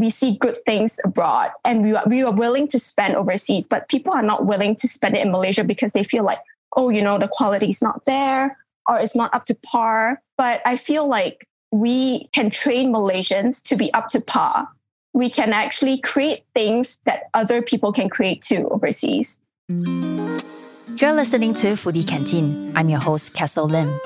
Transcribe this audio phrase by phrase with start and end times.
[0.00, 4.12] we see good things abroad and we, we are willing to spend overseas, but people
[4.12, 6.38] are not willing to spend it in Malaysia because they feel like,
[6.76, 8.56] oh, you know, the quality is not there
[8.88, 10.22] or it's not up to par.
[10.36, 14.68] But I feel like we can train Malaysians to be up to par.
[15.14, 19.40] We can actually create things that other people can create too overseas.
[19.68, 22.72] You're listening to Foodie Canteen.
[22.76, 24.00] I'm your host, Castle Lim.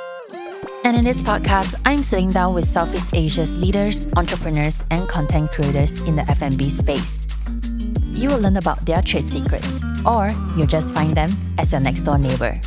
[0.84, 6.00] And in this podcast, I'm sitting down with Southeast Asia's leaders, entrepreneurs, and content creators
[6.00, 7.24] in the F&B space.
[8.10, 12.00] You will learn about their trade secrets, or you'll just find them as your next
[12.00, 12.60] door neighbor.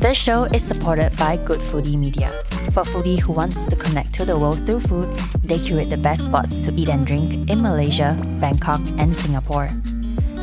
[0.00, 2.32] This show is supported by Good Foodie Media.
[2.72, 5.10] For foodie who wants to connect to the world through food,
[5.44, 9.68] they curate the best spots to eat and drink in Malaysia, Bangkok, and Singapore.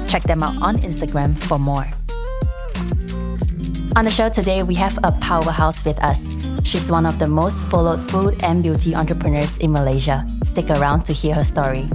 [0.07, 1.89] Check them out on Instagram for more.
[3.95, 6.23] On the show today, we have a powerhouse with us.
[6.63, 10.25] She's one of the most followed food and beauty entrepreneurs in Malaysia.
[10.43, 11.89] Stick around to hear her story.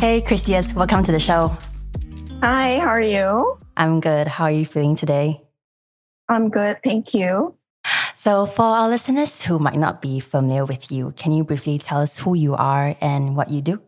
[0.00, 1.52] Hey, Chryseis, welcome to the show.
[2.42, 3.58] Hi, how are you?
[3.76, 4.26] I'm good.
[4.26, 5.42] How are you feeling today?
[6.26, 7.54] I'm good, thank you.
[8.20, 12.02] So, for our listeners who might not be familiar with you, can you briefly tell
[12.02, 13.80] us who you are and what you do?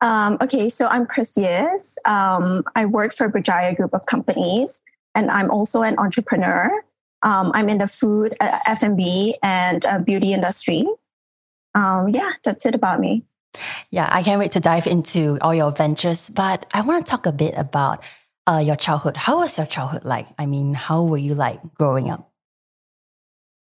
[0.00, 1.96] Um, okay, so I'm Chryseis.
[2.04, 4.80] Um, I work for Berjaya Group of Companies,
[5.16, 6.70] and I'm also an entrepreneur.
[7.22, 10.86] Um, I'm in the food, uh, F&B, and uh, beauty industry.
[11.74, 13.24] Um, yeah, that's it about me.
[13.90, 17.26] Yeah, I can't wait to dive into all your ventures, but I want to talk
[17.26, 18.04] a bit about
[18.46, 19.16] uh, your childhood.
[19.16, 20.28] How was your childhood like?
[20.38, 22.30] I mean, how were you like growing up?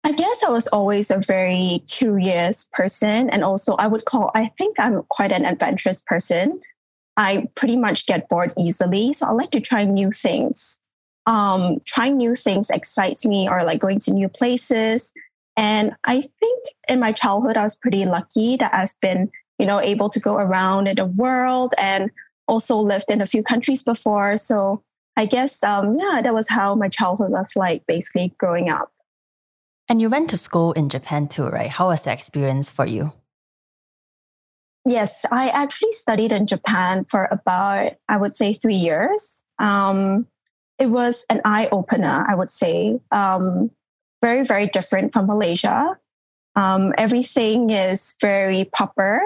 [0.05, 3.31] I guess I was always a very curious person.
[3.31, 6.61] And also, I would call, I think I'm quite an adventurous person.
[7.17, 9.12] I pretty much get bored easily.
[9.12, 10.80] So I like to try new things.
[11.27, 15.12] Um, trying new things excites me, or like going to new places.
[15.57, 19.80] And I think in my childhood, I was pretty lucky that I've been, you know,
[19.80, 22.11] able to go around in the world and
[22.48, 24.36] also lived in a few countries before.
[24.36, 24.83] So
[25.17, 28.90] I guess, um, yeah, that was how my childhood was like basically growing up.
[29.92, 31.69] And you went to school in Japan too, right?
[31.69, 33.13] How was the experience for you?
[34.86, 39.45] Yes, I actually studied in Japan for about, I would say, three years.
[39.58, 40.29] Um,
[40.79, 43.01] it was an eye opener, I would say.
[43.11, 43.70] Um,
[44.23, 45.98] very, very different from Malaysia.
[46.57, 49.20] Um, everything is very proper.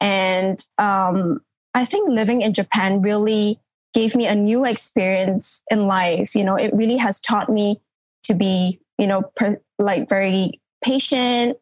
[0.00, 1.40] And um,
[1.72, 3.60] I think living in Japan really
[3.94, 6.34] gave me a new experience in life.
[6.34, 7.80] You know, it really has taught me
[8.24, 11.56] to be, you know, per- like very patient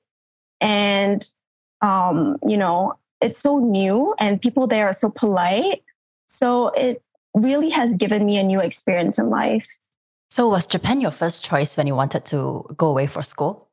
[0.61, 1.27] and
[1.81, 5.83] um, you know, it's so new and people there are so polite.
[6.27, 7.03] So it
[7.35, 9.67] really has given me a new experience in life.
[10.31, 13.69] So was Japan your first choice when you wanted to go away for school?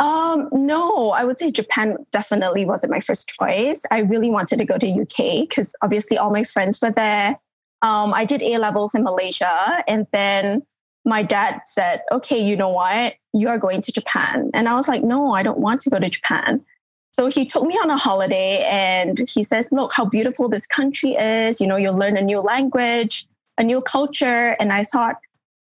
[0.00, 3.82] Um, no, I would say Japan definitely wasn't my first choice.
[3.90, 7.38] I really wanted to go to UK because obviously all my friends were there.
[7.82, 10.62] Um, I did A levels in Malaysia and then
[11.04, 13.14] my dad said, okay, you know what?
[13.32, 14.50] You are going to Japan.
[14.54, 16.64] And I was like, no, I don't want to go to Japan.
[17.12, 21.12] So he took me on a holiday and he says, look how beautiful this country
[21.12, 21.60] is.
[21.60, 23.26] You know, you'll learn a new language,
[23.56, 24.56] a new culture.
[24.58, 25.16] And I thought,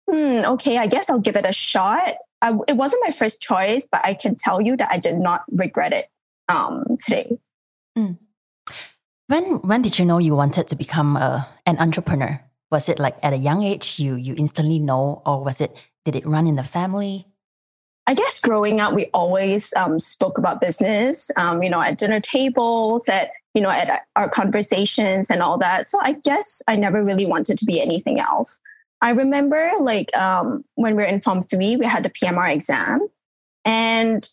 [0.10, 2.16] hmm, okay, I guess I'll give it a shot.
[2.42, 5.44] I, it wasn't my first choice, but I can tell you that I did not
[5.52, 6.08] regret it
[6.50, 7.38] um, today.
[7.98, 8.18] Mm.
[9.28, 12.40] When when did you know you wanted to become a, an entrepreneur?
[12.72, 16.16] Was it like at a young age you you instantly know, or was it did
[16.16, 17.28] it run in the family?
[18.08, 22.22] I guess growing up, we always um, spoke about business, um, you know, at dinner
[22.22, 25.88] tables, at you know, at our conversations and all that.
[25.88, 28.62] So I guess I never really wanted to be anything else.
[29.02, 33.08] I remember like um, when we were in Form Three, we had the PMR exam,
[33.66, 34.28] and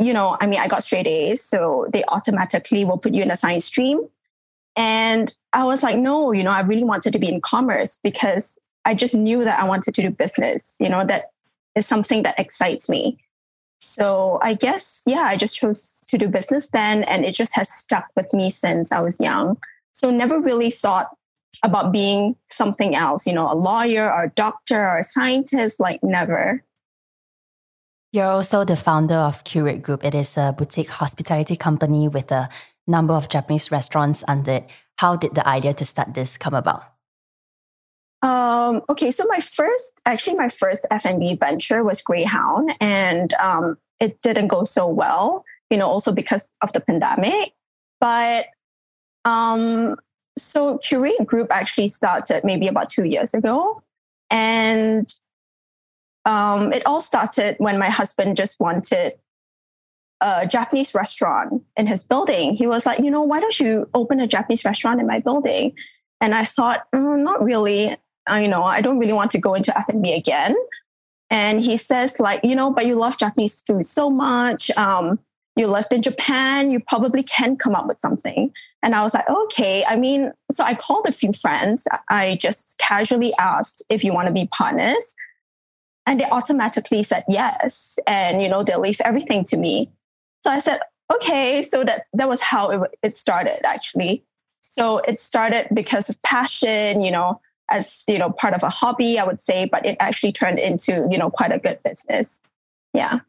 [0.00, 3.30] you know, I mean, I got straight A's, so they automatically will put you in
[3.30, 4.08] a science stream.
[4.78, 8.60] And I was like, no, you know, I really wanted to be in commerce because
[8.84, 11.32] I just knew that I wanted to do business, you know, that
[11.74, 13.18] is something that excites me.
[13.80, 17.02] So I guess, yeah, I just chose to do business then.
[17.02, 19.58] And it just has stuck with me since I was young.
[19.92, 21.08] So never really thought
[21.64, 26.04] about being something else, you know, a lawyer or a doctor or a scientist, like
[26.04, 26.62] never.
[28.12, 30.04] You're also the founder of Curate Group.
[30.04, 32.48] It is a boutique hospitality company with a
[32.88, 34.66] number of Japanese restaurants under it.
[34.96, 36.84] How did the idea to start this come about?
[38.22, 44.20] Um, okay, so my first, actually, my first F&B venture was Greyhound, and um, it
[44.22, 45.44] didn't go so well.
[45.70, 47.52] You know, also because of the pandemic.
[48.00, 48.46] But
[49.24, 49.96] um,
[50.38, 53.82] so Curate Group actually started maybe about two years ago.
[54.30, 55.12] And
[56.24, 59.14] um, it all started when my husband just wanted
[60.20, 62.54] a Japanese restaurant in his building.
[62.54, 65.74] He was like, you know, why don't you open a Japanese restaurant in my building?
[66.20, 67.96] And I thought, mm, not really.
[68.26, 70.54] I, you know, I don't really want to go into F&B again.
[71.30, 74.70] And he says, like, you know, but you love Japanese food so much.
[74.76, 75.18] Um,
[75.56, 78.52] you lived in Japan, you probably can come up with something.
[78.82, 79.84] And I was like, okay.
[79.84, 81.86] I mean, so I called a few friends.
[82.08, 85.14] I just casually asked if you want to be partners.
[86.06, 87.98] And they automatically said yes.
[88.06, 89.90] And, you know, they leave everything to me.
[90.44, 90.80] So I said,
[91.12, 91.62] okay.
[91.62, 94.24] So that's, that was how it, it started actually.
[94.60, 97.40] So it started because of passion, you know,
[97.70, 101.06] as, you know, part of a hobby, I would say, but it actually turned into,
[101.10, 102.40] you know, quite a good business.
[102.94, 103.20] Yeah.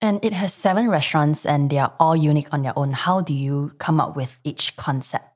[0.00, 2.90] And it has seven restaurants and they are all unique on their own.
[2.90, 5.26] How do you come up with each concept?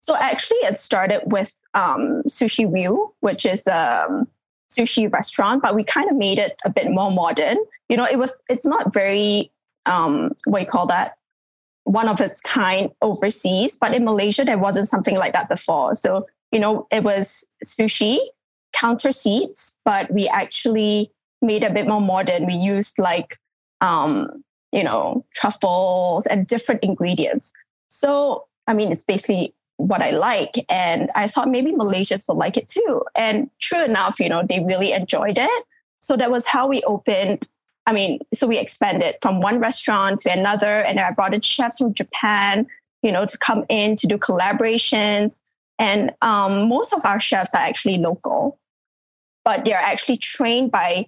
[0.00, 4.26] So actually, it started with um, Sushi View, which is a um,
[4.72, 7.58] sushi restaurant, but we kind of made it a bit more modern.
[7.88, 9.51] You know, it was it's not very
[9.86, 11.16] um, what you call that
[11.84, 15.94] one of its kind overseas, but in Malaysia there wasn't something like that before.
[15.94, 18.18] So you know, it was sushi
[18.72, 22.46] counter seats, but we actually made a bit more modern.
[22.46, 23.38] We used like
[23.80, 27.52] um, you know, truffles and different ingredients.
[27.88, 30.64] So, I mean, it's basically what I like.
[30.68, 33.02] And I thought maybe Malaysians would like it too.
[33.14, 35.64] And true enough, you know, they really enjoyed it.
[36.00, 37.48] So that was how we opened.
[37.86, 40.78] I mean, so we expanded from one restaurant to another.
[40.80, 42.66] And I brought in chefs from Japan,
[43.02, 45.42] you know, to come in to do collaborations.
[45.78, 48.58] And um, most of our chefs are actually local,
[49.44, 51.06] but they're actually trained by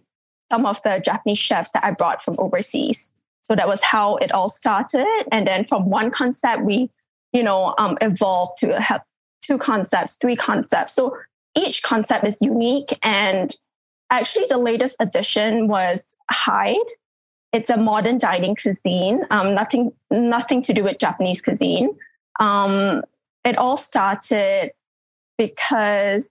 [0.50, 3.12] some of the Japanese chefs that I brought from overseas.
[3.43, 5.06] So that was how it all started.
[5.31, 6.91] And then from one concept, we,
[7.32, 9.03] you know, um, evolved to have
[9.43, 10.94] two concepts, three concepts.
[10.94, 11.17] So
[11.55, 12.99] each concept is unique.
[13.03, 13.55] And
[14.19, 16.76] actually, the latest addition was hide.
[17.52, 21.96] It's a modern dining cuisine, um, nothing, nothing to do with Japanese cuisine.
[22.40, 23.02] Um,
[23.44, 24.72] it all started
[25.38, 26.31] because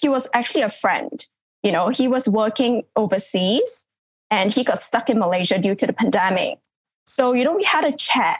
[0.00, 1.26] he was actually a friend
[1.66, 3.86] you know, he was working overseas
[4.30, 6.58] and he got stuck in Malaysia due to the pandemic.
[7.06, 8.38] So, you know, we had a chat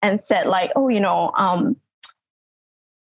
[0.00, 1.74] and said, like, oh, you know, um,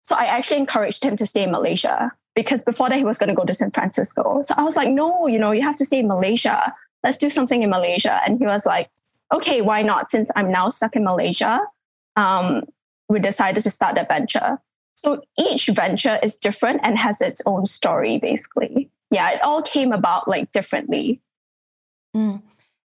[0.01, 3.34] so I actually encouraged him to stay in Malaysia because before that he was going
[3.34, 4.42] to go to San Francisco.
[4.45, 6.74] So I was like, no, you know, you have to stay in Malaysia.
[7.04, 8.22] Let's do something in Malaysia.
[8.25, 8.89] And he was like,
[9.34, 10.10] okay, why not?
[10.10, 11.60] Since I'm now stuck in Malaysia,
[12.16, 12.62] um,
[13.10, 14.60] we decided to start a venture.
[14.94, 19.92] So each venture is different and has its own story, basically yeah, it all came
[19.92, 21.22] about like differently.
[22.16, 22.42] Mm.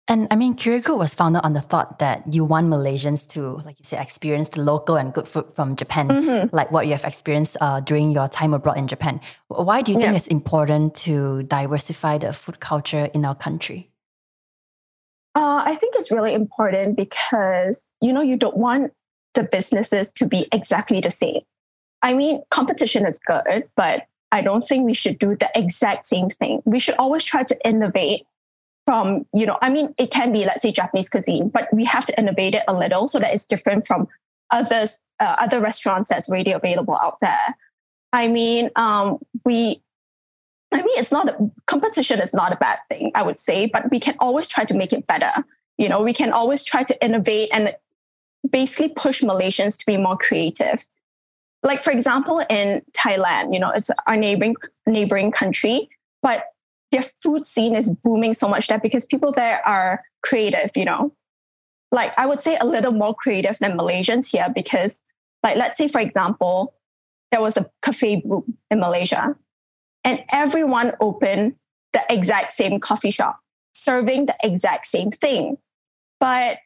[0.08, 3.78] And I mean, Curate was founded on the thought that you want Malaysians to, like
[3.78, 6.54] you said, experience the local and good food from Japan, mm-hmm.
[6.54, 9.20] like what you have experienced uh, during your time abroad in Japan.
[9.46, 10.16] Why do you think yeah.
[10.16, 13.90] it's important to diversify the food culture in our country?
[15.34, 18.92] Uh, I think it's really important because, you know, you don't want
[19.34, 21.40] the businesses to be exactly the same.
[22.02, 24.02] I mean, competition is good, but
[24.32, 26.60] I don't think we should do the exact same thing.
[26.64, 28.26] We should always try to innovate
[28.84, 32.06] from, you know, I mean, it can be, let's say, Japanese cuisine, but we have
[32.06, 34.08] to innovate it a little so that it's different from
[34.50, 37.56] others, uh, other restaurants that's already available out there.
[38.12, 39.82] I mean, um, we,
[40.72, 43.90] I mean, it's not, a, competition is not a bad thing, I would say, but
[43.90, 45.32] we can always try to make it better.
[45.78, 47.74] You know, we can always try to innovate and
[48.50, 50.84] basically push Malaysians to be more creative
[51.62, 54.54] like for example in thailand you know it's our neighboring
[54.86, 55.88] neighboring country
[56.22, 56.44] but
[56.92, 61.12] their food scene is booming so much that because people there are creative you know?
[61.90, 65.02] Like i would say a little more creative than malaysians here because
[65.42, 66.74] like let's say for example
[67.30, 69.36] there was a cafe boom in malaysia
[70.04, 71.54] and everyone opened
[71.92, 73.38] the exact same coffee shop
[73.74, 75.58] serving the exact same thing.
[76.20, 76.58] But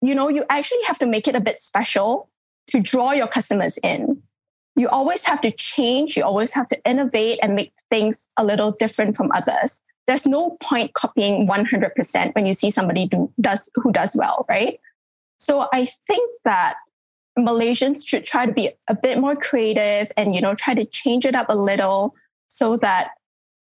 [0.00, 2.28] you know you actually have to make it a bit special
[2.68, 4.11] to draw your customers in
[4.76, 8.72] you always have to change, you always have to innovate and make things a little
[8.72, 9.82] different from others.
[10.06, 14.80] There's no point copying 100% when you see somebody do, does who does well, right?
[15.38, 16.76] So I think that
[17.36, 21.24] Malaysians should try to be a bit more creative and you know try to change
[21.24, 22.14] it up a little
[22.48, 23.12] so that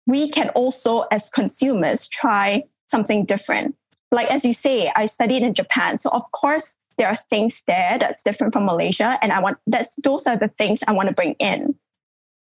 [0.08, 3.76] we can also as consumers try something different.
[4.12, 7.98] Like as you say, I studied in Japan, so of course there are things there
[7.98, 9.18] that's different from Malaysia.
[9.22, 11.74] And I want that's those are the things I want to bring in.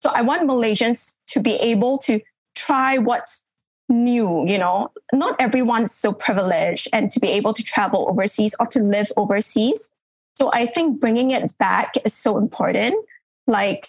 [0.01, 2.19] So I want Malaysians to be able to
[2.55, 3.43] try what's
[3.87, 4.91] new, you know.
[5.13, 9.89] Not everyone's so privileged and to be able to travel overseas or to live overseas.
[10.35, 12.95] So I think bringing it back is so important.
[13.47, 13.87] Like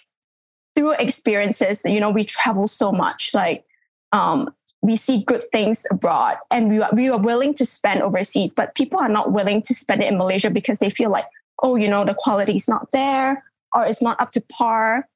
[0.75, 3.33] through experiences, you know, we travel so much.
[3.33, 3.65] Like
[4.13, 4.49] um,
[4.81, 8.73] we see good things abroad and we are, we are willing to spend overseas, but
[8.75, 11.25] people are not willing to spend it in Malaysia because they feel like,
[11.61, 13.43] oh, you know, the quality is not there
[13.75, 15.07] or it's not up to par.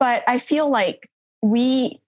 [0.00, 1.08] But I feel like
[1.40, 2.00] we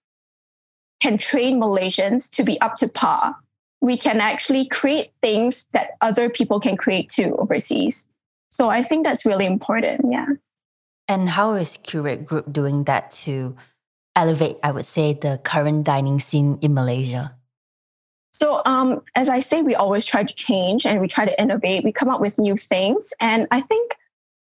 [0.99, 3.35] can train Malaysians to be up to par.
[3.81, 8.07] We can actually create things that other people can create too overseas.
[8.49, 10.05] So I think that's really important.
[10.09, 10.27] Yeah.
[11.07, 13.55] And how is Curate Group doing that to
[14.15, 17.35] elevate, I would say, the current dining scene in Malaysia?
[18.33, 21.83] So, um, as I say, we always try to change and we try to innovate.
[21.83, 23.13] We come up with new things.
[23.19, 23.91] And I think,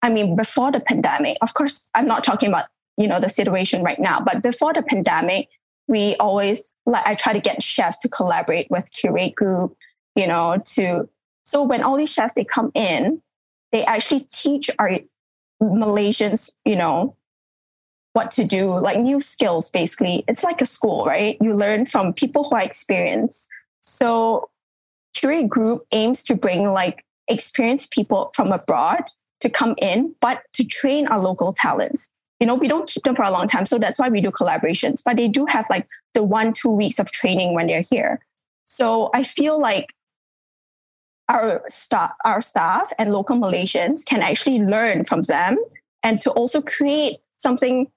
[0.00, 3.82] I mean, before the pandemic, of course, I'm not talking about, you know, the situation
[3.82, 5.48] right now, but before the pandemic,
[5.88, 9.76] we always, like, I try to get chefs to collaborate with Curate Group,
[10.16, 11.08] you know, to,
[11.44, 13.20] so when all these chefs, they come in,
[13.72, 15.00] they actually teach our
[15.62, 17.16] Malaysians, you know,
[18.12, 20.24] what to do, like new skills, basically.
[20.28, 21.36] It's like a school, right?
[21.40, 23.48] You learn from people who are experienced.
[23.80, 24.50] So
[25.14, 29.04] Curate Group aims to bring like experienced people from abroad
[29.40, 32.10] to come in, but to train our local talents.
[32.38, 33.66] You know, we don't keep them for a long time.
[33.66, 36.98] So that's why we do collaborations, but they do have like the one, two weeks
[36.98, 38.20] of training when they're here.
[38.64, 39.86] So I feel like
[41.28, 45.56] our staff, our staff and local Malaysians can actually learn from them
[46.02, 47.90] and to also create something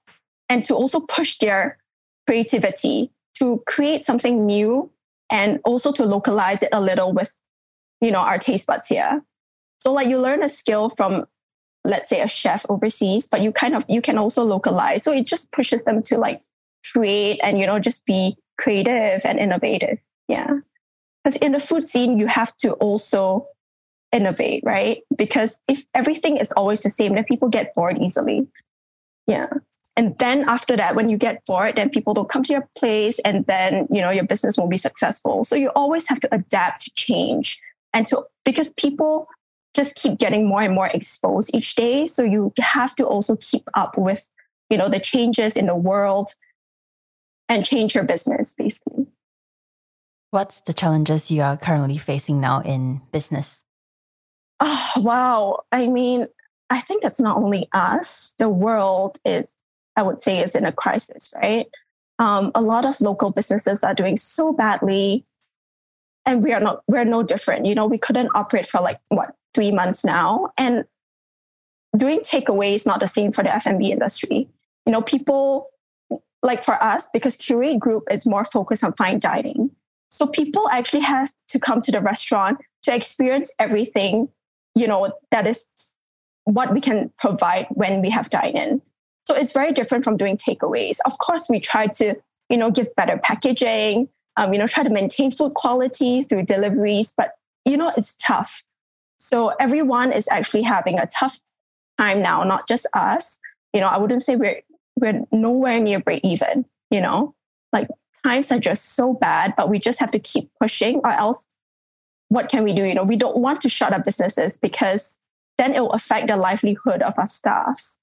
[0.48, 1.78] and to also push their
[2.26, 4.90] creativity to create something new
[5.30, 7.32] and also to localize it a little with
[8.00, 9.22] you know our taste buds here.
[9.78, 11.26] So like you learn a skill from
[11.84, 15.02] let's say a chef overseas but you kind of you can also localize.
[15.02, 16.42] So it just pushes them to like
[16.92, 19.98] create and you know just be creative and innovative.
[20.28, 20.60] Yeah.
[21.22, 23.48] Because in the food scene you have to also
[24.12, 25.02] innovate right?
[25.16, 28.46] Because if everything is always the same then people get bored easily.
[29.26, 29.48] Yeah
[29.96, 33.18] and then after that when you get bored then people don't come to your place
[33.20, 35.44] and then you know your business won't be successful.
[35.44, 37.60] So you always have to adapt to change
[37.94, 39.28] and to because people
[39.74, 42.06] just keep getting more and more exposed each day.
[42.06, 44.30] So you have to also keep up with
[44.68, 46.32] you know the changes in the world
[47.48, 49.06] and change your business basically.
[50.30, 53.62] What's the challenges you are currently facing now in business?
[54.60, 55.62] Oh wow.
[55.72, 56.28] I mean
[56.68, 58.34] i think it's not only us.
[58.38, 59.54] The world is
[59.96, 61.66] I would say is in a crisis, right?
[62.18, 65.24] Um, a lot of local businesses are doing so badly,
[66.24, 66.82] and we are not.
[66.88, 67.66] We're no different.
[67.66, 70.84] You know, we couldn't operate for like what three months now, and
[71.96, 74.48] doing takeaway is not the same for the F&B industry.
[74.84, 75.70] You know, people
[76.42, 79.70] like for us because Curate Group is more focused on fine dining.
[80.08, 84.28] So people actually have to come to the restaurant to experience everything,
[84.74, 85.64] you know, that is
[86.44, 88.82] what we can provide when we have dine in.
[89.28, 90.98] So it's very different from doing takeaways.
[91.04, 92.14] Of course, we try to,
[92.48, 97.12] you know, give better packaging, um, you know, try to maintain food quality through deliveries,
[97.16, 97.32] but
[97.64, 98.62] you know, it's tough.
[99.18, 101.40] So everyone is actually having a tough
[101.98, 103.38] time now, not just us.
[103.72, 104.62] You know, I wouldn't say we're
[104.98, 107.34] we're nowhere near break even, you know?
[107.72, 107.88] Like
[108.24, 111.48] times are just so bad, but we just have to keep pushing or else
[112.28, 112.84] what can we do?
[112.84, 115.20] You know, we don't want to shut up businesses because
[115.58, 118.00] then it will affect the livelihood of our staffs.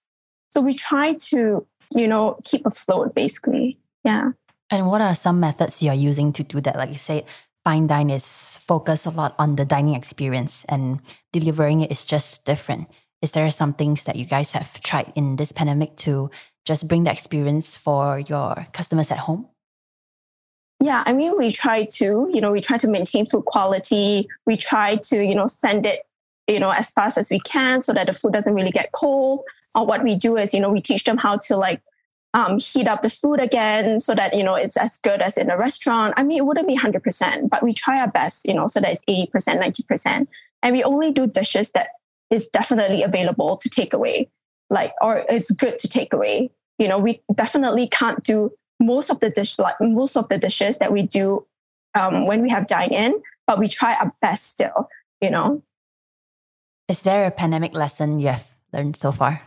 [0.54, 3.80] So we try to, you know, keep afloat basically.
[4.04, 4.34] Yeah.
[4.70, 6.76] And what are some methods you are using to do that?
[6.76, 7.26] Like you said,
[7.64, 12.46] fine dine is focused a lot on the dining experience and delivering it is just
[12.46, 12.88] different.
[13.24, 16.30] Is there some things that you guys have tried in this pandemic to
[16.66, 19.48] just bring the experience for your customers at home?
[20.80, 24.28] Yeah, I mean, we try to, you know, we try to maintain food quality.
[24.46, 26.06] We try to, you know, send it
[26.48, 29.42] you know, as fast as we can so that the food doesn't really get cold.
[29.76, 31.82] Or what we do is, you know, we teach them how to like
[32.34, 35.50] um, heat up the food again so that, you know, it's as good as in
[35.50, 36.14] a restaurant.
[36.18, 38.92] I mean, it wouldn't be 100%, but we try our best, you know, so that
[38.92, 40.28] it's 80%, 90%.
[40.62, 41.90] And we only do dishes that
[42.30, 44.30] is definitely available to take away,
[44.70, 46.52] like, or it's good to take away.
[46.80, 50.80] You know, we definitely can't do most of the dish, like most of the dishes
[50.80, 51.46] that we do
[51.98, 54.90] um, when we have dine in, but we try our best still,
[55.22, 55.62] you know.
[56.94, 59.42] Is there a pandemic lesson you have learned so far?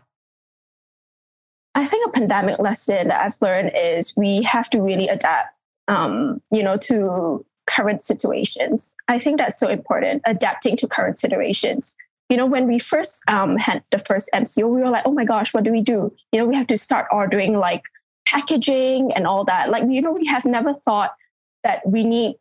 [1.77, 5.55] I think a pandemic lesson that I've learned is we have to really adapt,
[5.87, 8.97] um, you know, to current situations.
[9.07, 11.95] I think that's so important, adapting to current situations.
[12.31, 15.25] You know, when we first um, had the first MCO, we were like, oh my
[15.25, 16.13] gosh, what do we do?
[16.33, 17.85] You know, we have to start ordering like
[18.27, 19.71] packaging and all that.
[19.71, 21.15] Like, you know, we have never thought
[21.63, 22.39] that we need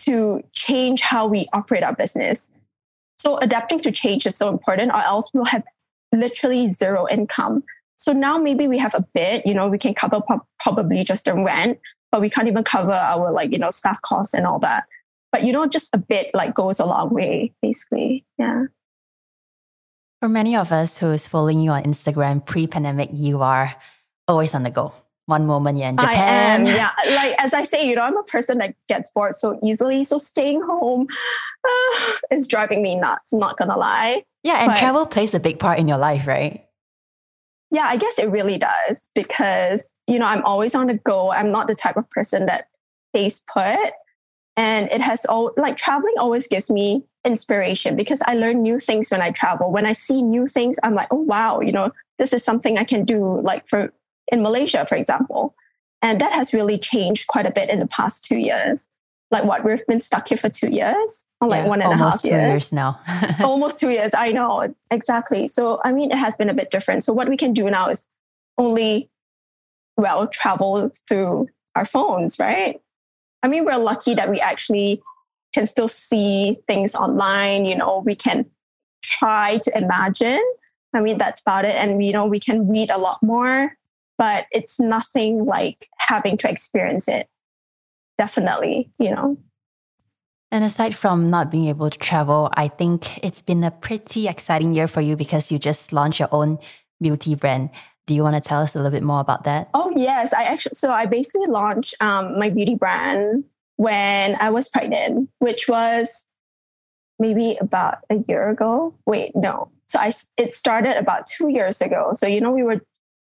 [0.00, 2.50] to change how we operate our business.
[3.22, 5.62] So adapting to change is so important, or else we'll have
[6.10, 7.62] literally zero income.
[7.96, 11.26] So now maybe we have a bit, you know, we can cover pro- probably just
[11.26, 11.78] the rent,
[12.10, 14.86] but we can't even cover our like, you know, staff costs and all that.
[15.30, 18.24] But, you know, just a bit like goes a long way, basically.
[18.38, 18.64] Yeah.
[20.20, 23.76] For many of us who is following you on Instagram pre-pandemic, you are
[24.26, 24.94] always on the go.
[25.32, 26.18] One moment you're in Japan.
[26.18, 26.24] I
[26.54, 26.90] am, yeah.
[27.06, 30.04] Like as I say, you know, I'm a person that gets bored so easily.
[30.04, 31.06] So staying home
[31.64, 33.32] uh, is driving me nuts.
[33.32, 34.24] Not gonna lie.
[34.42, 36.66] Yeah, and but, travel plays a big part in your life, right?
[37.70, 41.32] Yeah, I guess it really does because, you know, I'm always on the go.
[41.32, 42.66] I'm not the type of person that
[43.14, 43.92] stays put.
[44.58, 49.10] And it has all like traveling always gives me inspiration because I learn new things
[49.10, 49.72] when I travel.
[49.72, 52.84] When I see new things, I'm like, oh wow, you know, this is something I
[52.84, 53.94] can do like for
[54.32, 55.54] in Malaysia, for example.
[56.00, 58.88] And that has really changed quite a bit in the past two years.
[59.30, 61.96] Like what we've been stuck here for two years, or like yeah, one and a
[61.96, 62.24] half years.
[62.24, 63.00] Almost two years now.
[63.44, 64.12] almost two years.
[64.14, 65.48] I know exactly.
[65.48, 67.04] So I mean, it has been a bit different.
[67.04, 68.08] So what we can do now is
[68.58, 69.08] only,
[69.96, 72.80] well, travel through our phones, right?
[73.42, 75.02] I mean, we're lucky that we actually
[75.54, 77.64] can still see things online.
[77.64, 78.46] You know, we can
[79.02, 80.42] try to imagine.
[80.94, 81.74] I mean, that's about it.
[81.74, 83.76] And, you know, we can read a lot more,
[84.18, 87.28] but it's nothing like having to experience it.
[88.18, 89.38] Definitely, you know.
[90.50, 94.74] And aside from not being able to travel, I think it's been a pretty exciting
[94.74, 96.58] year for you because you just launched your own
[97.00, 97.70] beauty brand.
[98.06, 99.70] Do you want to tell us a little bit more about that?
[99.72, 103.44] Oh yes, I actually so I basically launched um, my beauty brand
[103.76, 106.26] when I was pregnant, which was
[107.18, 108.94] maybe about a year ago.
[109.06, 109.70] Wait, no.
[109.86, 112.12] So I it started about two years ago.
[112.14, 112.82] So you know we were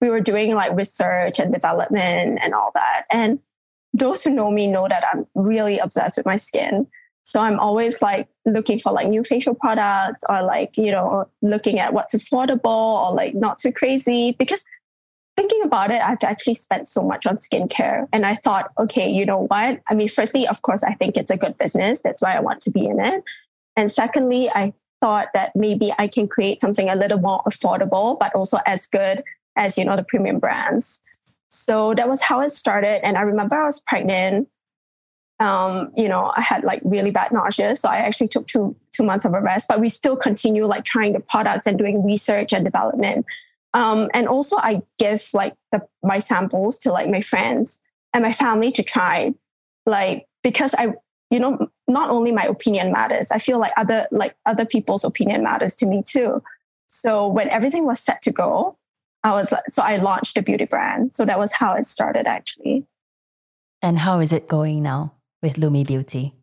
[0.01, 3.05] we were doing like research and development and all that.
[3.11, 3.39] And
[3.93, 6.87] those who know me know that I'm really obsessed with my skin.
[7.23, 11.79] So I'm always like looking for like new facial products or like, you know, looking
[11.79, 12.65] at what's affordable
[13.05, 14.63] or like not too crazy because
[15.35, 18.07] thinking about it, I've actually spent so much on skincare.
[18.11, 19.79] And I thought, okay, you know what?
[19.89, 22.01] I mean, firstly, of course, I think it's a good business.
[22.01, 23.23] That's why I want to be in it.
[23.75, 28.35] And secondly, I thought that maybe I can create something a little more affordable, but
[28.35, 29.23] also as good
[29.59, 30.99] as, you know, the premium brands.
[31.49, 33.05] So that was how it started.
[33.05, 34.47] And I remember I was pregnant.
[35.39, 37.75] Um, you know, I had like really bad nausea.
[37.75, 40.85] So I actually took two two months of a rest, but we still continue like
[40.85, 43.25] trying the products and doing research and development.
[43.73, 47.79] Um, and also I give like the, my samples to like my friends
[48.13, 49.33] and my family to try,
[49.85, 50.93] like because I,
[51.29, 53.31] you know, not only my opinion matters.
[53.31, 56.41] I feel like other like other people's opinion matters to me too.
[56.87, 58.78] So when everything was set to go,
[59.23, 61.13] I was like, so I launched a beauty brand.
[61.13, 62.85] So that was how it started actually.
[63.81, 66.33] And how is it going now with Lumi Beauty?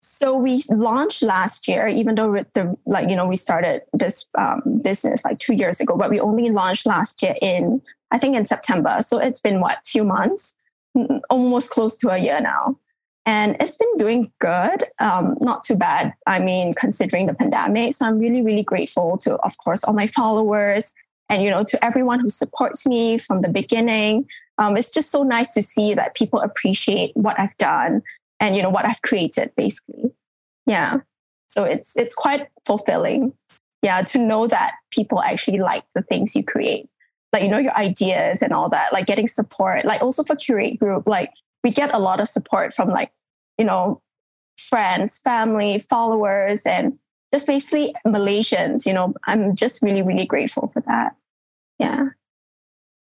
[0.00, 4.80] So we launched last year, even though the like you know we started this um,
[4.82, 8.46] business like two years ago, but we only launched last year in I think in
[8.46, 9.02] September.
[9.02, 10.54] So it's been what few months,
[11.30, 12.78] almost close to a year now,
[13.26, 14.86] and it's been doing good.
[15.00, 16.14] Um, not too bad.
[16.26, 17.94] I mean, considering the pandemic.
[17.94, 20.94] So I'm really really grateful to, of course, all my followers
[21.28, 24.26] and you know to everyone who supports me from the beginning.
[24.58, 28.02] Um, it's just so nice to see that people appreciate what I've done
[28.40, 30.10] and you know what I've created basically.
[30.66, 30.98] Yeah.
[31.48, 33.32] So it's it's quite fulfilling.
[33.82, 36.88] Yeah, to know that people actually like the things you create.
[37.32, 40.78] Like, you know, your ideas and all that, like getting support, like also for curate
[40.78, 41.30] group, like
[41.62, 43.12] we get a lot of support from like,
[43.58, 44.00] you know,
[44.58, 46.98] friends, family, followers, and
[47.32, 51.16] just basically Malaysians, you know, I'm just really, really grateful for that.
[51.78, 52.08] Yeah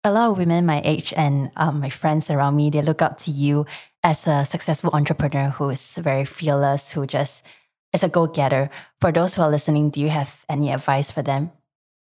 [0.04, 3.18] a lot of women my age and um, my friends around me, they look up
[3.20, 3.66] to you
[4.04, 7.46] as a successful entrepreneur who is very fearless, who just
[7.94, 8.70] is a go getter.
[9.00, 11.52] For those who are listening, do you have any advice for them?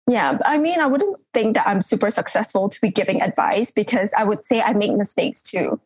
[0.07, 4.13] Yeah, I mean, I wouldn't think that I'm super successful to be giving advice because
[4.17, 5.79] I would say I make mistakes too.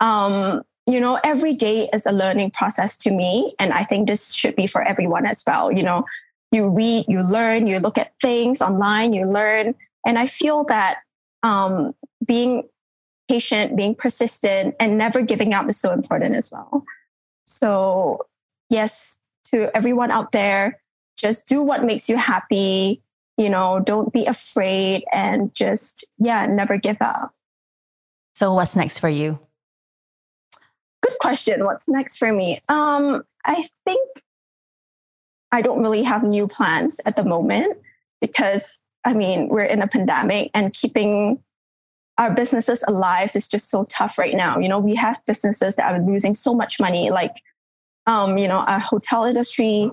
[0.00, 3.54] Um, you know, every day is a learning process to me.
[3.58, 5.70] And I think this should be for everyone as well.
[5.70, 6.04] You know,
[6.52, 9.74] you read, you learn, you look at things online, you learn.
[10.06, 10.98] And I feel that
[11.42, 12.68] um, being
[13.28, 16.84] patient, being persistent, and never giving up is so important as well.
[17.46, 18.26] So,
[18.68, 20.80] yes, to everyone out there,
[21.16, 23.02] just do what makes you happy.
[23.36, 27.32] You know, don't be afraid and just, yeah, never give up.
[28.34, 29.38] So, what's next for you?
[31.02, 31.64] Good question.
[31.64, 32.60] What's next for me?
[32.68, 34.08] Um, I think
[35.52, 37.78] I don't really have new plans at the moment
[38.20, 41.42] because I mean, we're in a pandemic and keeping
[42.18, 44.58] our businesses alive is just so tough right now.
[44.58, 47.42] You know, we have businesses that are losing so much money, like,
[48.06, 49.90] um, you know, our hotel industry,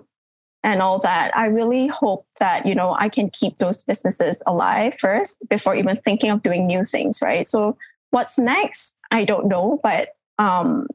[0.64, 4.96] and all that, I really hope that, you know, I can keep those businesses alive
[4.96, 7.48] first before even thinking of doing new things, right?
[7.48, 7.78] So
[8.10, 8.96] what's next?
[9.10, 10.88] I don't know, but um,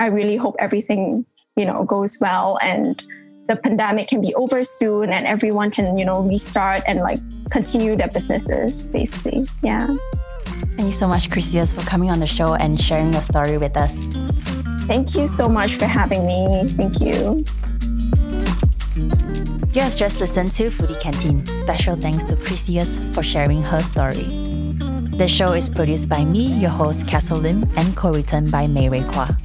[0.00, 3.04] I really hope everything, you know, goes well and
[3.48, 7.18] the pandemic can be over soon and everyone can, you know, restart and like
[7.50, 9.46] continue their businesses basically.
[9.62, 9.86] Yeah.
[10.76, 13.76] Thank you so much, Chryseis, for coming on the show and sharing your story with
[13.76, 13.92] us.
[14.86, 16.72] Thank you so much for having me.
[16.78, 17.44] Thank you.
[19.74, 21.44] You have just listened to Foodie Canteen.
[21.46, 24.24] Special thanks to Chryseis for sharing her story.
[25.16, 29.04] The show is produced by me, your host, Castle Lim, and co-written by Mei Rui
[29.04, 29.36] Kwa.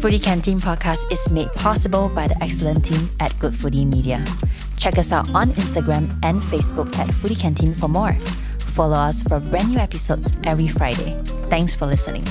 [0.00, 4.24] Foodie Canteen podcast is made possible by the excellent team at Good Foodie Media.
[4.78, 8.14] Check us out on Instagram and Facebook at Foodie Canteen for more.
[8.72, 11.20] Follow us for brand new episodes every Friday.
[11.50, 12.24] Thanks for listening.